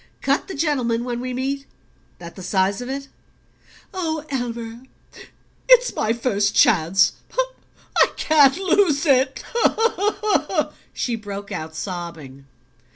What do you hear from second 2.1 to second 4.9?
That the size of it?" "Oh, Elmer,